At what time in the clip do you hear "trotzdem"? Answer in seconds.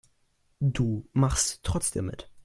1.61-2.07